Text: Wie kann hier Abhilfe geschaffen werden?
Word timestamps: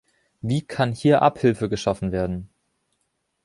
Wie 0.41 0.63
kann 0.65 0.93
hier 0.93 1.21
Abhilfe 1.21 1.69
geschaffen 1.69 2.11
werden? 2.11 2.49